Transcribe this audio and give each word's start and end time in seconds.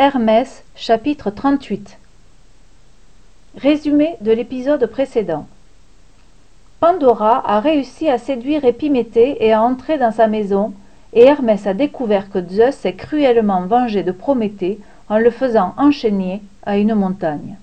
Hermès 0.00 0.62
chapitre 0.76 1.28
38 1.30 1.98
Résumé 3.56 4.14
de 4.20 4.30
l'épisode 4.30 4.86
précédent 4.86 5.48
Pandora 6.78 7.42
a 7.44 7.58
réussi 7.58 8.08
à 8.08 8.16
séduire 8.16 8.64
Épiméthée 8.64 9.44
et 9.44 9.52
à 9.52 9.60
entrer 9.60 9.98
dans 9.98 10.12
sa 10.12 10.28
maison, 10.28 10.72
et 11.14 11.24
Hermès 11.24 11.66
a 11.66 11.74
découvert 11.74 12.30
que 12.30 12.38
Zeus 12.48 12.76
s'est 12.76 12.94
cruellement 12.94 13.62
vengé 13.62 14.04
de 14.04 14.12
Prométhée 14.12 14.78
en 15.08 15.18
le 15.18 15.30
faisant 15.30 15.74
enchaîner 15.76 16.42
à 16.64 16.78
une 16.78 16.94
montagne. 16.94 17.56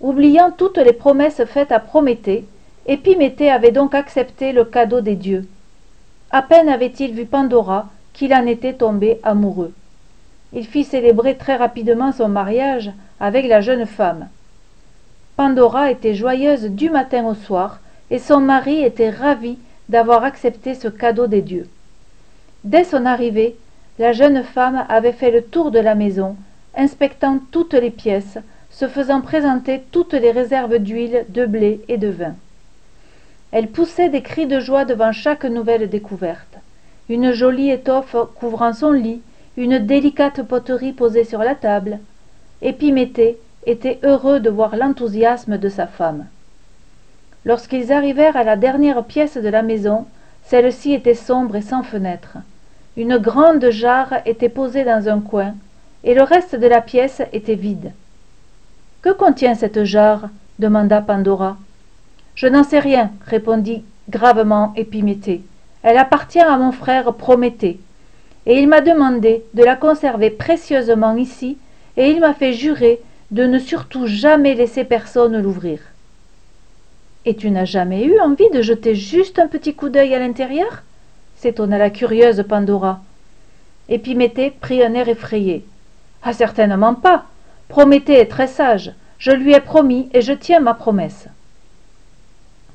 Oubliant 0.00 0.50
toutes 0.50 0.78
les 0.78 0.94
promesses 0.94 1.44
faites 1.44 1.72
à 1.72 1.78
Prométhée, 1.78 2.46
Épiméthée 2.86 3.50
avait 3.50 3.70
donc 3.70 3.94
accepté 3.94 4.52
le 4.52 4.64
cadeau 4.64 5.02
des 5.02 5.16
dieux. 5.16 5.46
À 6.30 6.40
peine 6.40 6.70
avait-il 6.70 7.12
vu 7.12 7.26
Pandora 7.26 7.90
qu'il 8.14 8.32
en 8.32 8.46
était 8.46 8.72
tombé 8.72 9.20
amoureux. 9.22 9.74
Il 10.54 10.66
fit 10.66 10.84
célébrer 10.84 11.36
très 11.36 11.56
rapidement 11.56 12.12
son 12.12 12.28
mariage 12.28 12.92
avec 13.20 13.46
la 13.46 13.60
jeune 13.60 13.86
femme. 13.86 14.28
Pandora 15.36 15.90
était 15.90 16.14
joyeuse 16.14 16.66
du 16.66 16.90
matin 16.90 17.24
au 17.26 17.34
soir, 17.34 17.80
et 18.10 18.18
son 18.18 18.40
mari 18.40 18.84
était 18.84 19.10
ravi 19.10 19.58
d'avoir 19.88 20.22
accepté 20.22 20.74
ce 20.74 20.88
cadeau 20.88 21.26
des 21.26 21.42
dieux. 21.42 21.68
Dès 22.62 22.84
son 22.84 23.04
arrivée, 23.04 23.56
la 23.98 24.12
jeune 24.12 24.44
femme 24.44 24.86
avait 24.88 25.12
fait 25.12 25.32
le 25.32 25.42
tour 25.42 25.72
de 25.72 25.80
la 25.80 25.94
maison, 25.94 26.36
inspectant 26.76 27.40
toutes 27.50 27.74
les 27.74 27.90
pièces, 27.90 28.38
se 28.70 28.88
faisant 28.88 29.20
présenter 29.20 29.82
toutes 29.90 30.14
les 30.14 30.30
réserves 30.30 30.78
d'huile, 30.78 31.26
de 31.28 31.46
blé 31.46 31.80
et 31.88 31.96
de 31.96 32.08
vin. 32.08 32.34
Elle 33.50 33.68
poussait 33.68 34.08
des 34.08 34.22
cris 34.22 34.46
de 34.46 34.60
joie 34.60 34.84
devant 34.84 35.12
chaque 35.12 35.44
nouvelle 35.44 35.88
découverte 35.88 36.53
une 37.08 37.32
jolie 37.32 37.70
étoffe 37.70 38.16
couvrant 38.36 38.72
son 38.72 38.92
lit 38.92 39.20
une 39.56 39.78
délicate 39.78 40.42
poterie 40.42 40.92
posée 40.92 41.24
sur 41.24 41.40
la 41.40 41.54
table. 41.54 42.00
Épiméthée 42.60 43.38
était 43.66 44.00
heureux 44.02 44.40
de 44.40 44.50
voir 44.50 44.76
l'enthousiasme 44.76 45.58
de 45.58 45.68
sa 45.68 45.86
femme. 45.86 46.26
Lorsqu'ils 47.44 47.92
arrivèrent 47.92 48.36
à 48.36 48.44
la 48.44 48.56
dernière 48.56 49.04
pièce 49.04 49.36
de 49.36 49.48
la 49.48 49.62
maison 49.62 50.06
celle-ci 50.46 50.92
était 50.92 51.14
sombre 51.14 51.56
et 51.56 51.62
sans 51.62 51.82
fenêtre. 51.82 52.36
Une 52.96 53.16
grande 53.18 53.70
jarre 53.70 54.14
était 54.26 54.48
posée 54.48 54.84
dans 54.84 55.08
un 55.08 55.20
coin 55.20 55.54
et 56.04 56.14
le 56.14 56.22
reste 56.22 56.54
de 56.54 56.66
la 56.66 56.80
pièce 56.80 57.22
était 57.32 57.54
vide 57.54 57.92
que 59.02 59.10
contient 59.10 59.54
cette 59.54 59.84
jarre? 59.84 60.30
demanda 60.58 61.02
pandora 61.02 61.58
je 62.34 62.46
n'en 62.46 62.64
sais 62.64 62.78
rien 62.78 63.10
répondit 63.26 63.84
gravement 64.08 64.72
épiméthée 64.76 65.42
elle 65.84 65.98
appartient 65.98 66.40
à 66.40 66.56
mon 66.56 66.72
frère 66.72 67.12
prométhée. 67.12 67.78
Et 68.46 68.58
il 68.58 68.68
m'a 68.68 68.80
demandé 68.80 69.44
de 69.52 69.62
la 69.62 69.76
conserver 69.76 70.30
précieusement 70.30 71.14
ici 71.14 71.58
et 71.96 72.10
il 72.10 72.20
m'a 72.20 72.34
fait 72.34 72.54
jurer 72.54 73.00
de 73.30 73.44
ne 73.44 73.58
surtout 73.58 74.06
jamais 74.06 74.54
laisser 74.54 74.84
personne 74.84 75.40
l'ouvrir. 75.40 75.80
Et 77.26 77.36
tu 77.36 77.50
n'as 77.50 77.66
jamais 77.66 78.04
eu 78.04 78.18
envie 78.18 78.50
de 78.50 78.62
jeter 78.62 78.94
juste 78.94 79.38
un 79.38 79.46
petit 79.46 79.74
coup 79.74 79.90
d'œil 79.90 80.14
à 80.14 80.18
l'intérieur? 80.18 80.82
s'étonna 81.36 81.76
la 81.78 81.90
curieuse 81.90 82.44
pandora. 82.48 83.00
Épiméthée 83.90 84.50
prit 84.50 84.82
un 84.82 84.94
air 84.94 85.08
effrayé. 85.08 85.66
Ah 86.22 86.32
certainement 86.32 86.94
pas. 86.94 87.26
Prométhée 87.68 88.18
est 88.18 88.30
très 88.30 88.46
sage. 88.46 88.92
Je 89.18 89.32
lui 89.32 89.52
ai 89.52 89.60
promis 89.60 90.08
et 90.14 90.22
je 90.22 90.32
tiens 90.32 90.60
ma 90.60 90.72
promesse. 90.72 91.28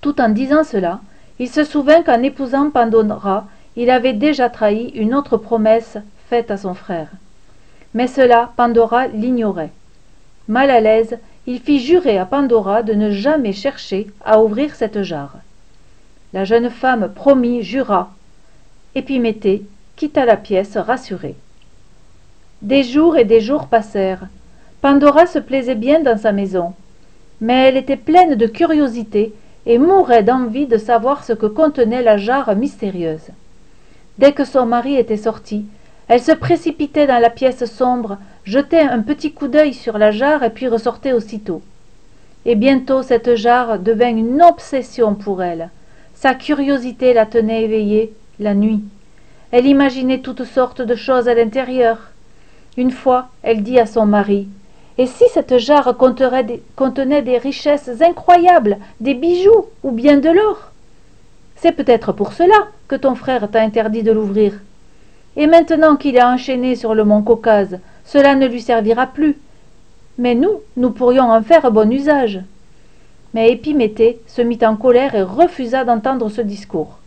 Tout 0.00 0.20
en 0.20 0.28
disant 0.28 0.62
cela 0.62 1.00
il 1.42 1.50
se 1.50 1.64
souvint 1.64 2.04
qu'en 2.04 2.22
épousant 2.22 2.70
pandora 2.70 3.48
il 3.74 3.90
avait 3.90 4.12
déjà 4.12 4.48
trahi 4.48 4.92
une 4.94 5.12
autre 5.12 5.36
promesse 5.36 5.98
faite 6.28 6.52
à 6.52 6.56
son 6.56 6.72
frère. 6.72 7.08
Mais 7.94 8.06
cela 8.06 8.52
pandora 8.56 9.08
l'ignorait. 9.08 9.72
Mal 10.46 10.70
à 10.70 10.78
l'aise 10.78 11.18
il 11.48 11.58
fit 11.58 11.80
jurer 11.80 12.16
à 12.16 12.26
pandora 12.26 12.84
de 12.84 12.94
ne 12.94 13.10
jamais 13.10 13.52
chercher 13.52 14.06
à 14.24 14.40
ouvrir 14.40 14.76
cette 14.76 15.02
jarre. 15.02 15.38
La 16.32 16.44
jeune 16.44 16.70
femme 16.70 17.10
promit 17.12 17.64
jura 17.64 18.12
épiméthée 18.94 19.64
quitta 19.96 20.24
la 20.24 20.36
pièce 20.36 20.76
rassurée. 20.76 21.34
Des 22.62 22.84
jours 22.84 23.16
et 23.16 23.24
des 23.24 23.40
jours 23.40 23.66
passèrent. 23.66 24.28
Pandora 24.80 25.26
se 25.26 25.40
plaisait 25.40 25.74
bien 25.74 25.98
dans 25.98 26.18
sa 26.18 26.30
maison 26.30 26.72
mais 27.42 27.68
elle 27.68 27.76
était 27.76 27.96
pleine 27.96 28.36
de 28.36 28.46
curiosité 28.46 29.34
et 29.66 29.78
mourait 29.78 30.22
d'envie 30.22 30.66
de 30.66 30.78
savoir 30.78 31.24
ce 31.24 31.32
que 31.32 31.46
contenait 31.46 32.02
la 32.02 32.16
jarre 32.16 32.54
mystérieuse. 32.56 33.28
Dès 34.18 34.32
que 34.32 34.44
son 34.44 34.66
mari 34.66 34.96
était 34.96 35.16
sorti 35.16 35.66
elle 36.08 36.20
se 36.20 36.32
précipitait 36.32 37.06
dans 37.06 37.20
la 37.20 37.30
pièce 37.30 37.64
sombre 37.64 38.18
jetait 38.44 38.80
un 38.80 39.00
petit 39.00 39.32
coup 39.32 39.48
d'œil 39.48 39.72
sur 39.72 39.96
la 39.96 40.10
jarre 40.10 40.42
et 40.42 40.50
puis 40.50 40.68
ressortait 40.68 41.14
aussitôt. 41.14 41.62
Et 42.44 42.54
bientôt 42.54 43.02
cette 43.02 43.34
jarre 43.34 43.78
devint 43.78 44.14
une 44.14 44.42
obsession 44.42 45.14
pour 45.14 45.42
elle. 45.42 45.70
Sa 46.14 46.34
curiosité 46.34 47.14
la 47.14 47.24
tenait 47.24 47.64
éveillée 47.64 48.12
la 48.40 48.54
nuit. 48.54 48.82
Elle 49.52 49.66
imaginait 49.66 50.20
toutes 50.20 50.44
sortes 50.44 50.82
de 50.82 50.94
choses 50.94 51.28
à 51.28 51.34
l'intérieur. 51.34 52.10
Une 52.76 52.90
fois 52.90 53.28
elle 53.42 53.62
dit 53.62 53.78
à 53.78 53.86
son 53.86 54.04
mari 54.04 54.48
et 55.02 55.06
si 55.06 55.24
cette 55.34 55.58
jarre 55.58 55.96
contenait 55.96 57.22
des 57.22 57.38
richesses 57.38 57.90
incroyables 58.02 58.78
des 59.00 59.14
bijoux 59.14 59.66
ou 59.82 59.90
bien 59.90 60.18
de 60.18 60.28
l'or? 60.28 60.70
C'est 61.56 61.72
peut-être 61.72 62.12
pour 62.12 62.32
cela 62.32 62.68
que 62.86 62.94
ton 62.94 63.16
frère 63.16 63.50
t'a 63.50 63.62
interdit 63.62 64.04
de 64.04 64.12
l'ouvrir. 64.12 64.52
Et 65.36 65.48
maintenant 65.48 65.96
qu'il 65.96 66.14
est 66.14 66.22
enchaîné 66.22 66.76
sur 66.76 66.94
le 66.94 67.02
mont 67.02 67.22
caucase 67.22 67.80
cela 68.04 68.36
ne 68.36 68.46
lui 68.46 68.60
servira 68.60 69.08
plus. 69.08 69.36
Mais 70.18 70.36
nous 70.36 70.60
nous 70.76 70.90
pourrions 70.90 71.32
en 71.32 71.42
faire 71.42 71.72
bon 71.72 71.90
usage. 71.90 72.38
Mais 73.34 73.50
épiméthée 73.50 74.20
se 74.28 74.40
mit 74.40 74.60
en 74.62 74.76
colère 74.76 75.16
et 75.16 75.22
refusa 75.22 75.82
d'entendre 75.82 76.28
ce 76.28 76.42
discours. 76.42 76.98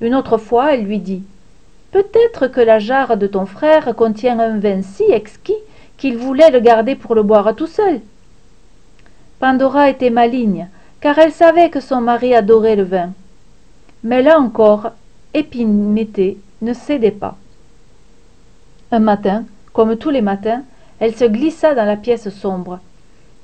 Une 0.00 0.16
autre 0.16 0.38
fois 0.38 0.74
elle 0.74 0.82
lui 0.82 0.98
dit 0.98 1.22
peut-être 1.92 2.48
que 2.48 2.60
la 2.60 2.80
jarre 2.80 3.16
de 3.16 3.28
ton 3.28 3.46
frère 3.46 3.94
contient 3.94 4.40
un 4.40 4.58
vin 4.58 4.82
si 4.82 5.04
exquis 5.04 5.54
qu'il 5.98 6.16
voulait 6.16 6.50
le 6.50 6.60
garder 6.60 6.94
pour 6.94 7.14
le 7.14 7.22
boire 7.22 7.54
tout 7.54 7.66
seul. 7.66 8.00
Pandora 9.40 9.90
était 9.90 10.10
maligne 10.10 10.68
car 11.00 11.18
elle 11.18 11.32
savait 11.32 11.70
que 11.70 11.80
son 11.80 12.00
mari 12.00 12.34
adorait 12.34 12.76
le 12.76 12.84
vin. 12.84 13.10
Mais 14.02 14.22
là 14.22 14.38
encore 14.38 14.92
épiméthée 15.34 16.38
ne 16.62 16.72
cédait 16.72 17.10
pas. 17.10 17.36
Un 18.90 19.00
matin 19.00 19.44
comme 19.72 19.96
tous 19.96 20.10
les 20.10 20.22
matins 20.22 20.62
elle 21.00 21.14
se 21.14 21.24
glissa 21.24 21.74
dans 21.74 21.84
la 21.84 21.96
pièce 21.96 22.28
sombre. 22.30 22.80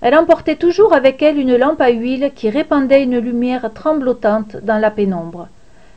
Elle 0.00 0.16
emportait 0.16 0.56
toujours 0.56 0.94
avec 0.94 1.22
elle 1.22 1.38
une 1.38 1.56
lampe 1.56 1.80
à 1.80 1.90
huile 1.90 2.32
qui 2.34 2.50
répandait 2.50 3.02
une 3.02 3.18
lumière 3.18 3.72
tremblotante 3.72 4.56
dans 4.56 4.78
la 4.78 4.90
pénombre. 4.90 5.48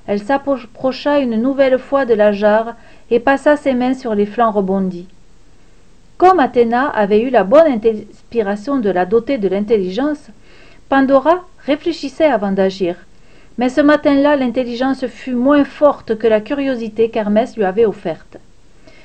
Elle 0.08 0.22
s'approcha 0.22 1.20
une 1.20 1.42
nouvelle 1.42 1.80
fois 1.80 2.06
de 2.06 2.14
la 2.14 2.32
jarre 2.32 2.76
et 3.10 3.20
passa 3.20 3.58
ses 3.58 3.74
mains 3.74 3.96
sur 3.96 4.14
les 4.14 4.28
flancs 4.28 4.52
rebondis 4.52 5.08
comme 6.18 6.40
athéna 6.40 6.88
avait 6.88 7.22
eu 7.22 7.30
la 7.30 7.44
bonne 7.44 7.68
inspiration 7.68 8.78
de 8.78 8.90
la 8.90 9.06
doter 9.06 9.38
de 9.38 9.48
l'intelligence 9.48 10.30
pandora 10.88 11.44
réfléchissait 11.66 12.26
avant 12.26 12.52
d'agir. 12.52 12.96
Mais 13.58 13.70
ce 13.70 13.82
matin-là 13.82 14.36
l'intelligence 14.36 15.06
fut 15.08 15.36
moins 15.36 15.66
forte 15.66 16.18
que 16.18 16.28
la 16.28 16.42
curiosité 16.42 17.10
qu'hermès 17.10 17.56
lui 17.58 17.64
avait 17.66 17.86
offerte. 17.86 18.38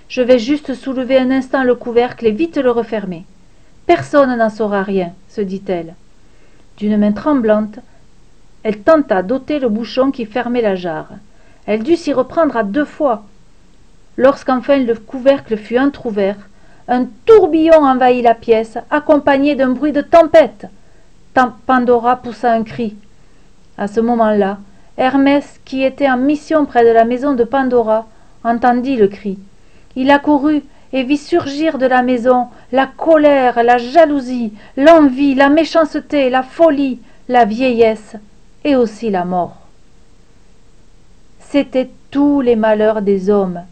Je 0.08 0.22
vais 0.22 0.38
juste 0.38 0.74
soulever 0.74 1.18
un 1.18 1.30
instant 1.30 1.64
le 1.64 1.74
couvercle 1.74 2.26
et 2.26 2.32
vite 2.32 2.58
le 2.58 2.70
refermer. 2.70 3.24
Personne 3.86 4.36
n'en 4.36 4.50
saura 4.50 4.82
rien 4.82 5.12
se 5.28 5.40
dit-elle. 5.40 5.94
D'une 6.76 6.96
main 6.96 7.12
tremblante 7.12 7.78
elle 8.62 8.80
tenta 8.80 9.22
d'ôter 9.22 9.58
le 9.58 9.68
bouchon 9.68 10.10
qui 10.10 10.26
fermait 10.26 10.62
la 10.62 10.74
jarre. 10.74 11.12
Elle 11.66 11.82
dut 11.82 11.96
s'y 11.96 12.12
reprendre 12.12 12.56
à 12.56 12.62
deux 12.62 12.84
fois. 12.84 13.24
Lorsqu'enfin 14.16 14.78
le 14.78 14.94
couvercle 14.94 15.56
fut 15.56 15.78
entr'ouvert 15.78 16.36
un 16.90 17.06
tourbillon 17.24 17.84
envahit 17.84 18.22
la 18.22 18.34
pièce 18.34 18.76
accompagné 18.90 19.54
d'un 19.54 19.70
bruit 19.70 19.92
de 19.92 20.00
tempête. 20.02 20.66
Pandora 21.66 22.16
poussa 22.16 22.52
un 22.52 22.64
cri. 22.64 22.96
À 23.78 23.86
ce 23.86 24.00
moment-là 24.00 24.58
hermès 24.98 25.60
qui 25.64 25.84
était 25.84 26.10
en 26.10 26.18
mission 26.18 26.66
près 26.66 26.84
de 26.84 26.90
la 26.90 27.04
maison 27.04 27.32
de 27.34 27.44
pandora 27.44 28.06
entendit 28.44 28.96
le 28.96 29.06
cri. 29.06 29.38
Il 29.94 30.10
accourut 30.10 30.62
et 30.92 31.04
vit 31.04 31.16
surgir 31.16 31.78
de 31.78 31.86
la 31.86 32.02
maison 32.02 32.48
la 32.72 32.86
colère 32.86 33.62
la 33.62 33.78
jalousie 33.78 34.52
l'envie 34.76 35.36
la 35.36 35.48
méchanceté 35.48 36.28
la 36.28 36.42
folie 36.42 36.98
la 37.28 37.44
vieillesse 37.44 38.16
et 38.64 38.74
aussi 38.74 39.10
la 39.10 39.24
mort. 39.24 39.56
C'étaient 41.38 41.90
tous 42.10 42.40
les 42.40 42.56
malheurs 42.56 43.00
des 43.00 43.30
hommes 43.30 43.62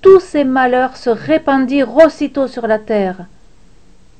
tous 0.00 0.20
ces 0.20 0.44
malheurs 0.44 0.96
se 0.96 1.10
répandirent 1.10 1.96
aussitôt 1.96 2.46
sur 2.46 2.66
la 2.66 2.78
terre. 2.78 3.26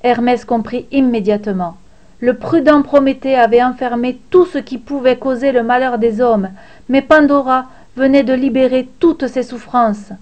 Hermès 0.02 0.44
comprit 0.44 0.86
immédiatement. 0.92 1.76
Le 2.20 2.34
prudent 2.34 2.82
prométhée 2.82 3.36
avait 3.36 3.62
enfermé 3.62 4.18
tout 4.30 4.44
ce 4.44 4.58
qui 4.58 4.78
pouvait 4.78 5.18
causer 5.18 5.52
le 5.52 5.62
malheur 5.62 5.98
des 5.98 6.20
hommes 6.20 6.50
mais 6.88 7.02
pandora 7.02 7.66
venait 7.96 8.22
de 8.24 8.32
libérer 8.32 8.88
toutes 8.98 9.26
ses 9.26 9.42
souffrances. 9.42 10.12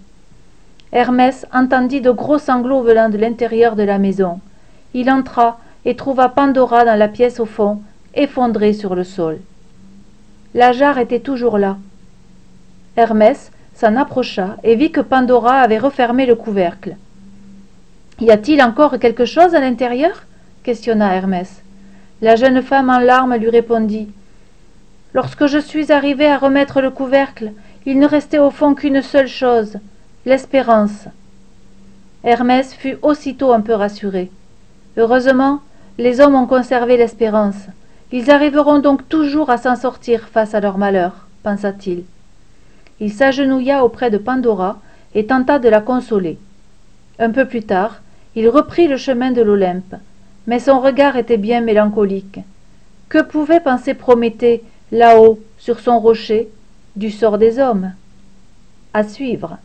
Hermès 0.93 1.47
entendit 1.53 2.01
de 2.01 2.11
gros 2.11 2.39
sanglots 2.39 2.83
venant 2.83 3.09
de 3.09 3.19
l'intérieur 3.19 3.77
de 3.77 3.83
la 3.83 3.99
maison. 3.99 4.41
Il 4.95 5.11
entra 5.11 5.59
et 5.85 5.97
trouva 5.97 6.29
pandora 6.29 6.85
dans 6.85 6.99
la 6.99 7.09
pièce 7.09 7.41
au 7.41 7.47
fond 7.47 7.83
effondrée 8.15 8.73
sur 8.73 8.95
le 8.95 9.05
sol. 9.05 9.39
La 10.55 10.73
jarre 10.73 10.99
était 10.99 11.21
toujours 11.21 11.59
là. 11.59 11.77
Hermès 12.97 13.53
s'en 13.77 13.97
approcha 13.97 14.57
et 14.65 14.75
vit 14.75 14.91
que 14.91 15.01
pandora 15.01 15.61
avait 15.61 15.79
refermé 15.79 16.25
le 16.27 16.35
couvercle. 16.35 16.97
Y 18.21 18.31
a-t-il 18.31 18.63
encore 18.63 18.99
quelque 18.99 19.27
chose 19.27 19.55
à 19.55 19.61
l'intérieur? 19.61 20.25
questionna 20.63 21.15
hermès. 21.15 21.63
La 22.23 22.35
jeune 22.35 22.63
femme 22.63 22.91
en 22.91 22.99
larmes 22.99 23.37
lui 23.37 23.51
répondit 23.51 24.09
lorsque 25.13 25.47
je 25.47 25.59
suis 25.59 25.93
arrivée 25.93 26.27
à 26.27 26.39
remettre 26.39 26.81
le 26.81 26.91
couvercle 26.91 27.53
il 27.85 27.99
ne 27.99 28.07
restait 28.09 28.39
au 28.39 28.51
fond 28.51 28.75
qu'une 28.75 29.03
seule 29.03 29.29
chose 29.29 29.79
l'espérance. 30.25 31.05
Hermès 32.25 32.75
fut 32.75 32.97
aussitôt 33.03 33.53
un 33.53 33.61
peu 33.61 33.75
rassuré. 33.75 34.31
Heureusement 34.97 35.61
les 35.99 36.21
hommes 36.21 36.35
ont 36.35 36.47
conservé 36.47 36.97
l'espérance. 36.97 37.67
Ils 38.11 38.31
arriveront 38.31 38.79
donc 38.79 39.09
toujours 39.09 39.51
à 39.51 39.59
s'en 39.59 39.77
sortir 39.77 40.29
face 40.33 40.55
à 40.55 40.61
leur 40.61 40.79
malheur 40.79 41.27
pensa-t-il 41.43 42.05
il 43.01 43.13
s'agenouilla 43.13 43.85
auprès 43.85 44.11
de 44.11 44.19
pandora 44.19 44.81
et 45.15 45.27
tenta 45.27 45.59
de 45.59 45.69
la 45.69 45.81
consoler. 45.81 46.39
Un 47.19 47.31
peu 47.31 47.47
plus 47.47 47.63
tard 47.63 48.03
il 48.35 48.49
reprit 48.49 48.89
le 48.89 48.97
chemin 48.97 49.33
de 49.33 49.43
l'olympe 49.43 49.95
mais 50.47 50.61
son 50.61 50.81
regard 50.81 51.17
était 51.17 51.39
bien 51.39 51.61
mélancolique. 51.61 52.41
Que 53.09 53.23
pouvait 53.23 53.61
penser 53.61 53.95
prométhée 53.95 54.63
là-haut 54.93 55.41
sur 55.59 55.81
son 55.81 55.99
rocher 55.99 56.49
du 56.95 57.11
sort 57.11 57.39
des 57.39 57.59
hommes? 57.59 57.93
À 58.95 59.05
suivre 59.05 59.59